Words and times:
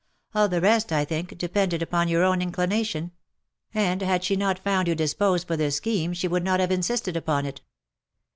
All 0.33 0.47
the 0.49 0.61
rest, 0.61 0.91
I 0.91 1.05
think, 1.05 1.37
depended 1.37 1.83
upon 1.83 2.07
your 2.07 2.23
own 2.23 2.41
inclination— 2.41 3.11
and 3.75 4.01
had 4.01 4.23
she 4.23 4.33
OF 4.33 4.39
MICHAEL 4.39 4.47
ARMSTRONG. 4.47 4.61
383 4.65 4.65
not 4.65 4.71
found 4.71 4.87
you 4.87 4.95
disposed 4.95 5.47
for 5.47 5.57
this 5.57 5.75
scheme, 5.75 6.13
she 6.13 6.27
would 6.27 6.43
not 6.43 6.59
have 6.59 6.71
insisted 6.71 7.15
upon 7.15 7.45
it." 7.45 7.61